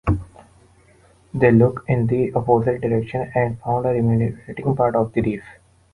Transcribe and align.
They 1.31 1.51
looked 1.51 1.87
in 1.87 2.07
the 2.07 2.33
opposite 2.33 2.81
direction 2.81 3.31
and 3.35 3.59
found 3.59 3.85
a 3.85 3.89
remunerating 3.89 4.75
part 4.75 4.95
of 4.95 5.13
the 5.13 5.21
reef. 5.21 5.43